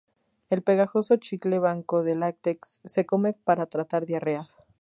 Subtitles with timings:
[0.49, 4.57] El pegajoso chicle blanco de látex se come para tratar diarreas.